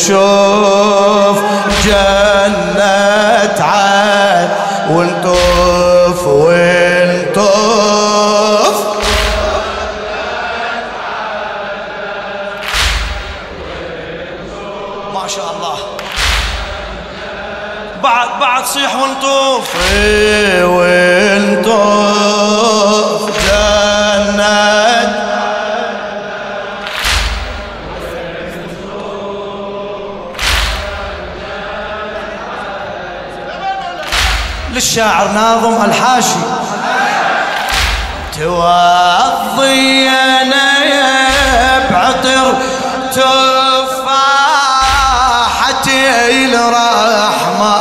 [0.00, 1.38] ونشوف
[1.84, 4.48] جنة عدن
[4.90, 7.50] ونطوف ونطوف.
[15.14, 15.78] ما شاء الله.
[18.02, 19.76] بعد بعد صيح ونطوف.
[34.72, 36.40] للشاعر ناظم الحاشي.
[38.38, 40.20] توضينا
[41.90, 42.54] بعطر
[43.12, 44.20] تفاحتي
[46.54, 47.76] الرحمة.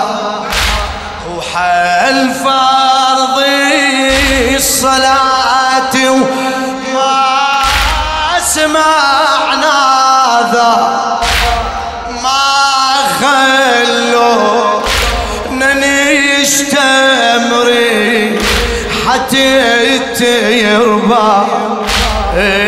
[1.30, 3.38] وحل فرض
[4.56, 5.19] الصلاة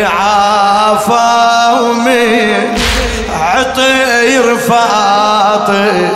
[0.04, 2.78] عافا ومن
[3.40, 6.08] عطير فاطم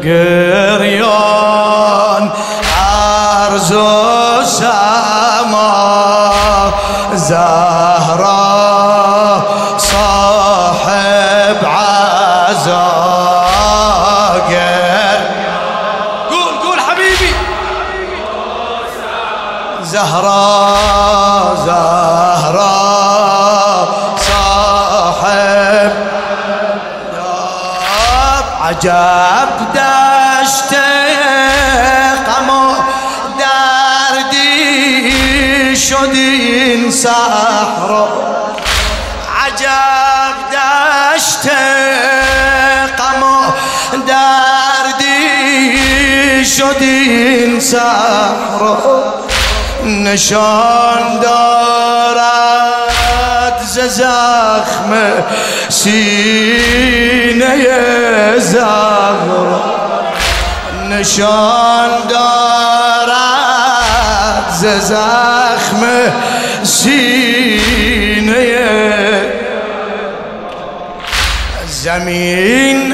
[0.04, 1.15] قريون
[28.76, 30.72] عجب دشت
[32.26, 32.74] غم و
[33.38, 34.56] دردی
[35.76, 38.08] شد این صحرا.
[39.44, 41.48] عجب دشت
[42.98, 43.52] غم و
[44.06, 45.14] دردی
[46.44, 49.14] شد این صحرا.
[49.84, 51.66] نشان دارد
[53.80, 54.92] زخم
[55.68, 57.56] سینه
[58.38, 59.46] زهر
[60.90, 63.26] نشان دارد
[64.80, 65.82] زخم
[66.62, 67.16] سینه.
[71.68, 72.92] زمین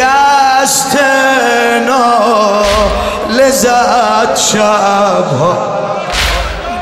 [0.00, 0.96] شکست
[3.28, 5.54] لذت شبها.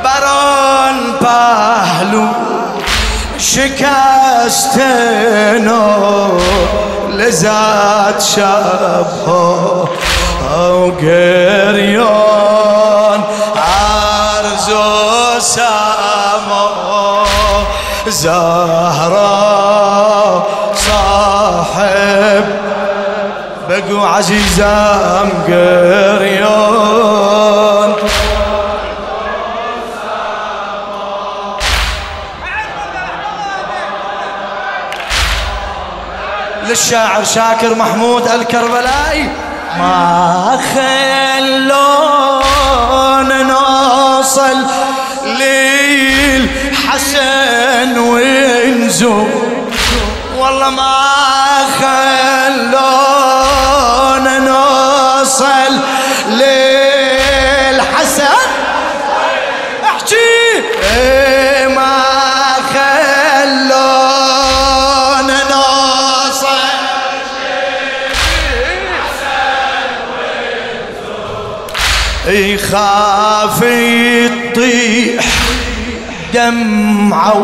[0.05, 2.27] بران پهلو
[3.39, 4.79] شکست
[7.11, 9.89] لذت شبها.
[10.57, 12.05] او گریان
[13.57, 16.69] عرض و سما
[18.07, 19.28] زهرا
[24.09, 26.89] بقو عزيزام قريان
[36.69, 39.31] للشاعر شاكر محمود الكربلائي.
[39.79, 42.09] ما خلون
[43.47, 44.67] نوصل
[46.47, 47.19] للحسن
[47.99, 49.29] ونزور
[50.39, 51.38] والله ما
[76.39, 77.43] دمعه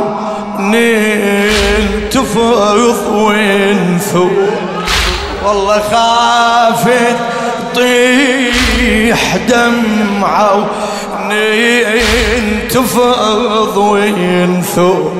[0.58, 2.38] ننتفض
[3.12, 4.28] ونفو
[5.44, 7.16] والله خافت
[7.74, 10.66] طيح دمعة
[12.34, 15.12] ينتفض وينثور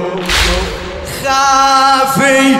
[1.25, 2.57] خافي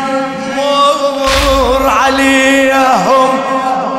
[0.57, 3.29] مر عليهم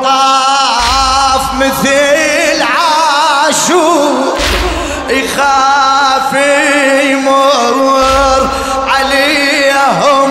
[0.02, 4.36] طاف مثل عاشور
[5.10, 5.65] يخاف
[7.10, 8.48] يمر
[8.88, 10.28] عليهم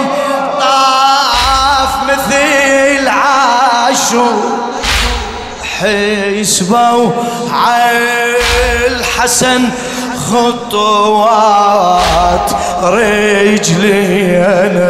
[0.60, 4.56] طاف مثل عاشور.
[5.80, 7.12] حسبوا
[7.52, 8.36] على
[8.88, 9.62] الحسن
[10.32, 11.32] خطوات
[12.84, 14.90] رجلي أنا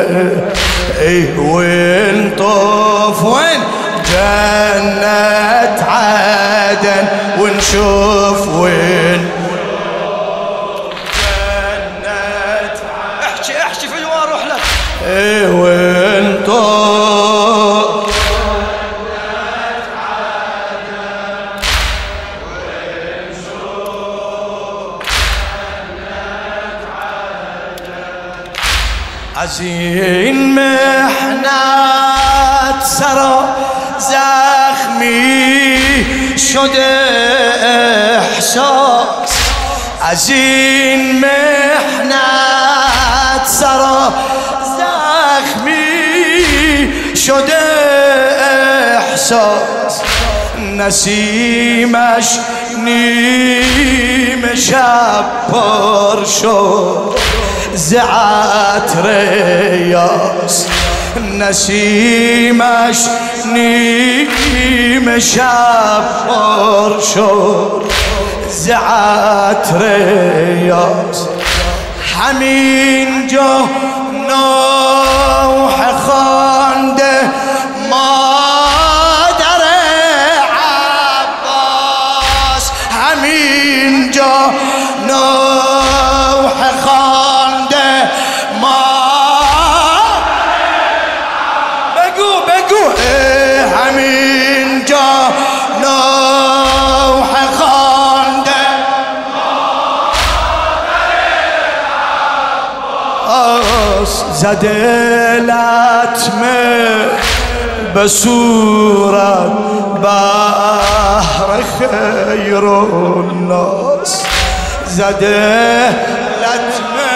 [1.01, 3.61] اي وين طوف؟ وين؟
[4.11, 7.05] جنة عدن.
[7.39, 8.74] ونشوف وين
[33.97, 35.77] زخمی
[36.37, 36.85] شده
[37.63, 39.29] احساس.
[40.01, 42.15] از این محنت
[43.45, 44.13] سرا
[44.77, 45.75] زخمی
[47.15, 47.57] شده
[49.11, 50.01] احساس.
[50.77, 52.39] نسیمش
[52.83, 57.15] نیم شب پر شد.
[57.73, 60.84] زعت ریاست
[61.41, 62.99] نسیمش
[63.53, 67.85] نیم شب پر شد.
[69.81, 71.27] ریاس
[72.15, 73.69] همین جا
[74.27, 75.74] نوح
[105.39, 106.95] لطمه
[107.93, 109.51] به صورت
[110.03, 114.23] بحر خیر الناس.
[114.85, 115.89] زده
[116.41, 117.15] لطمه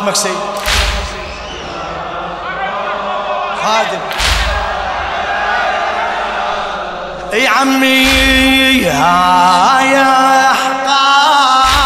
[0.09, 0.39] خادمك سيد.
[3.63, 4.01] خادم.
[7.33, 10.03] إي عمي هاي
[11.31, 11.77] احقادهم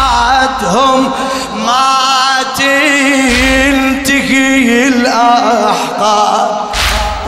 [1.55, 4.07] ما تنتهي
[4.87, 6.49] الأحقاد.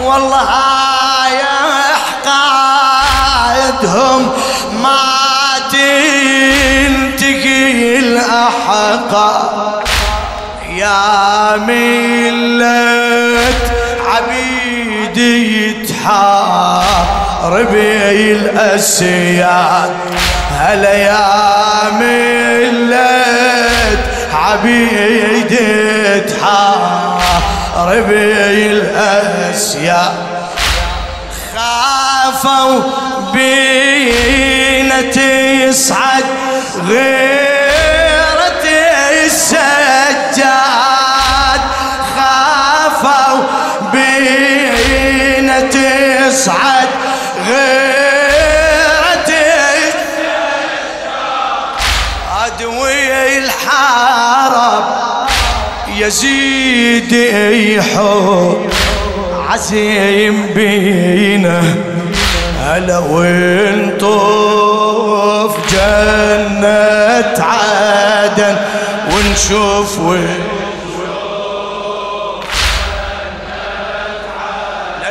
[0.01, 1.41] والله هاي
[3.35, 4.31] احقادهم
[4.83, 7.39] ما تنتهي
[7.99, 9.44] الأحقاد.
[11.57, 13.37] ملة
[14.05, 15.35] عبيدي
[15.69, 16.85] يتحارب
[18.11, 19.91] الأسياد.
[20.59, 23.25] هلا يا ملة
[24.33, 28.09] عبيدي تحارب
[28.71, 30.15] الأسياد؟
[31.55, 32.81] خافوا
[33.33, 36.25] بينا تصعد
[36.87, 37.54] غيرة
[46.35, 46.87] تصعد
[47.47, 49.31] غيرة
[52.31, 54.85] عدوي الحرب
[55.97, 58.69] يزيد يحب
[59.49, 61.63] عزيم بينا.
[62.61, 64.51] هلا ونطوف
[65.71, 68.55] جنة عدن
[69.11, 70.44] ونشوف وين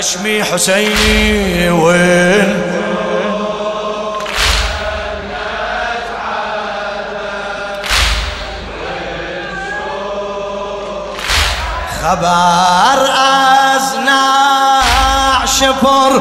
[0.04, 2.62] نشمي حسيني وين؟
[12.02, 16.20] خبر از نعش پر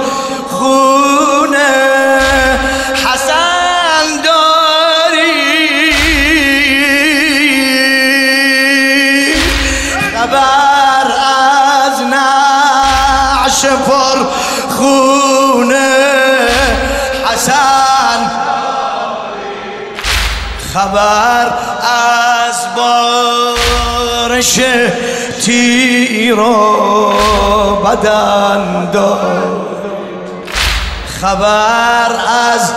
[13.64, 14.18] سفر
[14.70, 15.96] خونه.
[17.26, 18.32] حسن.
[20.74, 21.54] خبر
[22.48, 24.60] از بارش
[25.46, 26.74] تیرو
[27.86, 29.68] بدن داد.
[31.22, 32.12] خبر
[32.54, 32.72] از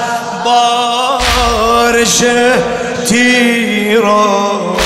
[0.44, 2.24] بارش
[3.08, 4.76] تیرو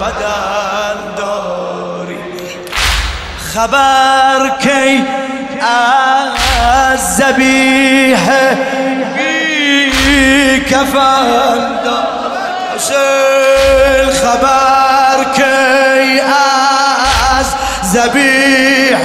[0.00, 2.18] بدن داری.
[3.54, 5.25] خبر کی
[5.60, 8.30] از زبیح
[9.16, 11.76] بی کفن
[14.12, 17.46] خبر کی از
[17.82, 18.98] زبیح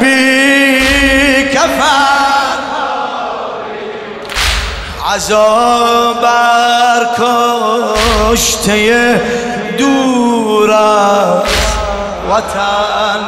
[0.00, 2.60] بی کفن
[5.14, 7.06] عذاب بر
[8.32, 9.20] کشته
[9.78, 10.70] دور
[12.30, 13.20] وطن.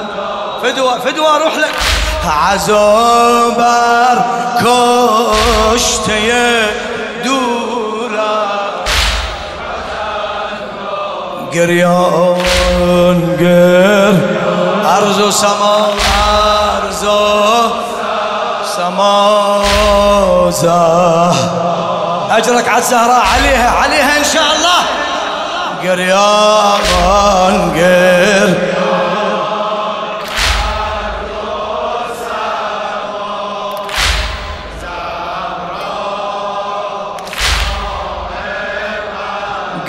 [0.63, 1.92] فدوى فدوى روح لك.
[2.27, 4.19] عذاب بر
[4.63, 6.19] کشته
[7.25, 8.11] دور
[11.53, 14.15] گریان گر
[14.87, 15.89] ارز و سما
[16.85, 17.09] ارز و
[18.77, 19.63] سما
[22.37, 24.83] اجرك على الزهراء عليها عليها إن شاء الله.
[25.83, 28.82] قريان قر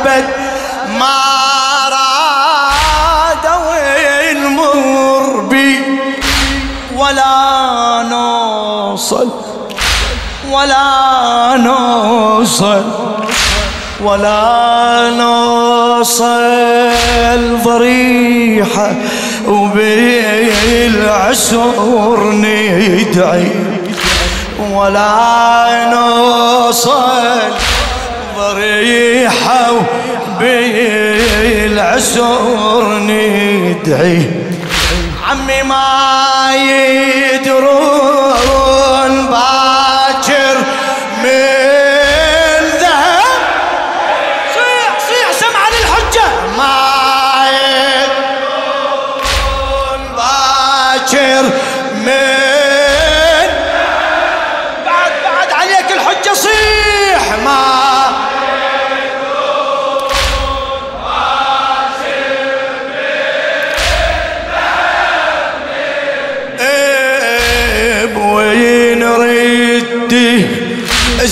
[0.00, 0.24] أبد
[0.98, 1.20] ما
[1.92, 5.78] راد والمر بي
[6.96, 9.28] ولا نوصل
[10.50, 12.84] ولا نوصل
[14.02, 16.30] ولا نوصل
[17.64, 18.92] ضريحة
[19.48, 21.10] وبالعسر
[22.32, 23.50] ندعي
[24.72, 27.69] ولا نوصل
[28.40, 29.66] ضريحة
[30.40, 32.28] بالعسر
[32.98, 34.22] ندعي.
[35.28, 37.99] عمي ما يدرون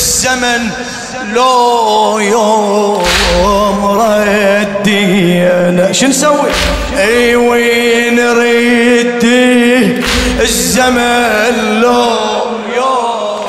[0.09, 0.71] الزمن
[1.35, 6.51] لو يوم ردينا شو نسوي؟
[6.99, 10.03] إي وين ردي؟
[10.41, 12.11] الزمن لو
[12.77, 13.41] يوم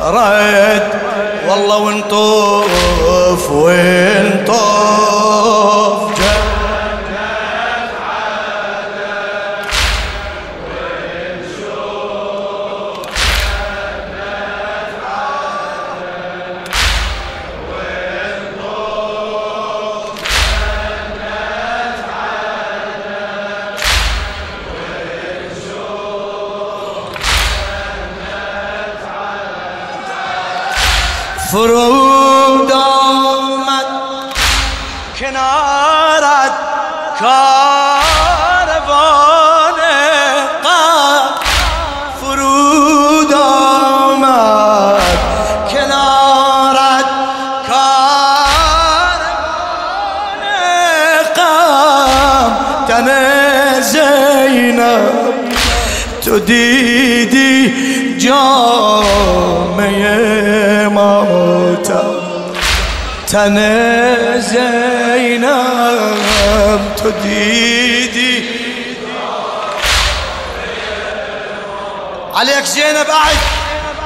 [0.00, 0.88] رد
[1.48, 3.50] والله ونطوف ونطوف
[31.52, 33.86] فرود آمد.
[35.18, 36.52] کنارت
[37.18, 38.68] کاروان
[40.64, 41.34] قد
[42.20, 45.00] فرود آمد.
[45.72, 47.08] کنارت
[47.68, 49.22] کاروان
[51.36, 52.52] قم
[52.88, 53.08] تن
[53.80, 55.48] زینب
[56.24, 59.43] تو دیدی جامعه
[63.33, 63.57] تن
[64.39, 65.49] زینب
[66.95, 68.43] تو دیدی
[72.35, 73.37] عليك زينب قاعد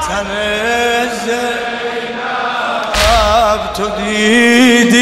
[0.07, 0.27] تن
[1.25, 2.53] زینب
[3.73, 5.00] تو دیدی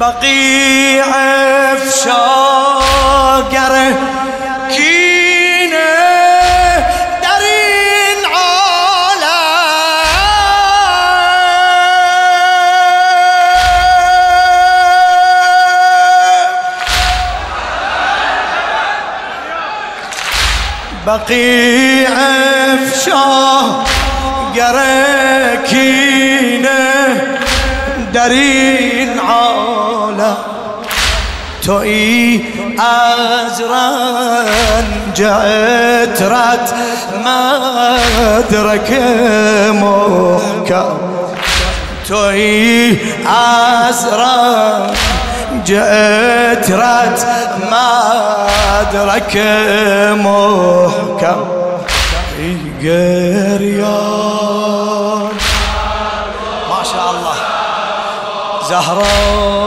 [0.00, 1.04] بقيع
[1.76, 3.10] فشاقره
[4.70, 5.90] كينة
[7.22, 9.40] دارين عالا
[21.06, 22.14] بقيع
[22.90, 23.84] فشاقره
[25.70, 26.78] كينة
[28.14, 29.59] دارين عالا
[31.70, 32.44] توي
[32.78, 34.84] أزران
[35.16, 36.70] جاءت رات
[37.24, 37.42] ما
[38.38, 38.90] أدرك
[39.74, 40.98] محكم
[42.08, 42.98] توي
[43.88, 44.94] أزران
[45.66, 47.20] جاءت رات
[47.70, 47.90] ما
[48.80, 49.36] أدرك
[50.26, 51.40] محكم
[52.80, 53.80] قريان
[56.70, 57.36] ما شاء الله.
[58.70, 59.59] زهرة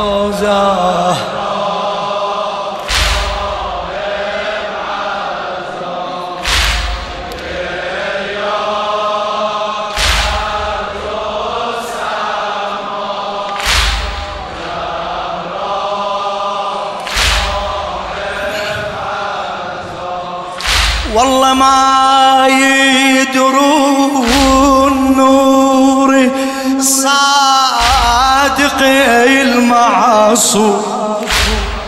[28.83, 30.81] صادق المعصوم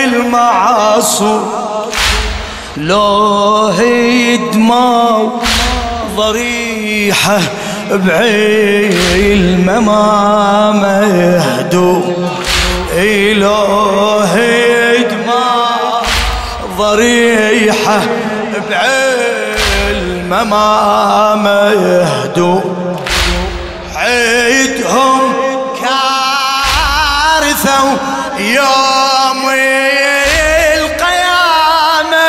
[0.04, 1.50] المعصوم
[2.76, 5.28] لو هدموا
[6.16, 7.38] ضريحة
[7.90, 12.30] بعلم ما مهدوم
[12.92, 14.34] إله
[15.10, 16.02] دماء
[16.78, 18.00] ضريحة
[18.70, 22.96] بعلم ما مهدوم
[23.96, 25.20] عيدهم
[25.82, 27.80] كارثة
[28.38, 29.50] يوم
[30.76, 32.28] القيامة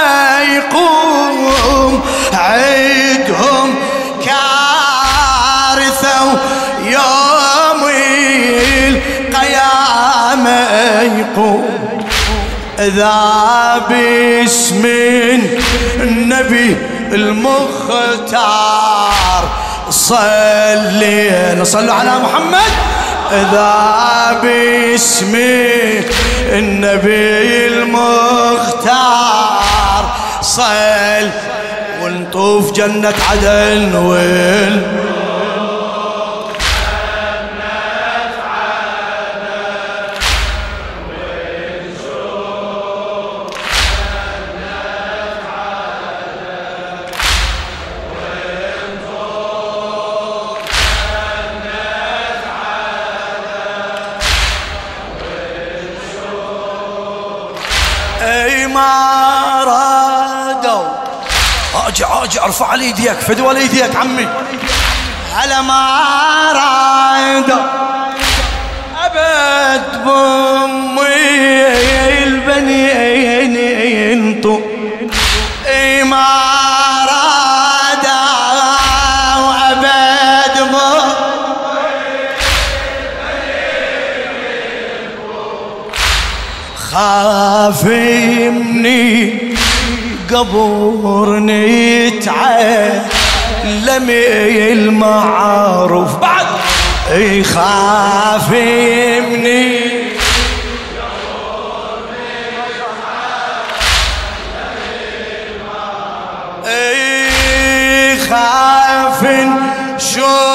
[0.56, 2.02] يقوم.
[2.34, 3.76] عيدهم
[4.26, 6.20] كارثة
[6.86, 7.82] يوم
[8.88, 10.60] القيامة
[11.20, 11.82] يقوم.
[12.80, 14.84] ذا باسم
[16.02, 16.78] النبي
[17.14, 18.42] المختار.
[19.90, 22.72] صلي صلوا على محمد.
[23.32, 25.36] ذا باسم
[26.50, 29.02] النبي المختار.
[30.42, 31.30] صل
[32.02, 34.84] ونطوف جنة عدن وين
[62.32, 64.28] أجي أجي أرفع على إيديك فدوى على إيديك عمي.
[65.36, 66.02] على ما
[66.54, 67.64] رادوا
[69.06, 71.04] أبد بأمي
[72.24, 73.56] البنين
[74.12, 74.60] ينطوا.
[75.68, 76.26] إي ما
[77.12, 78.22] رادوا
[79.72, 81.12] ابد بأمي.
[86.92, 89.52] خاف مني
[90.32, 94.10] قبرني يتعلم
[94.72, 96.16] المعروف.
[96.16, 96.46] بعد.
[97.18, 99.92] يخاف مني
[108.30, 109.22] خاف
[109.98, 110.51] شوف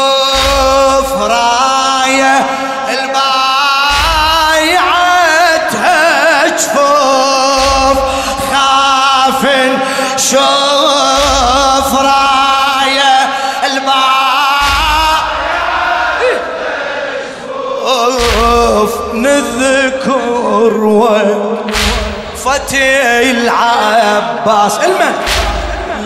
[24.46, 25.14] العباس المن.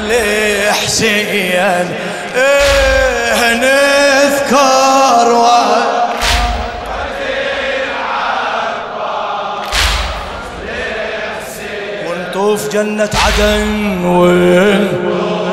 [0.08, 1.90] لحسين
[2.36, 5.46] إيه نذكر و...
[12.06, 15.49] ونطوف جنة عدن وين؟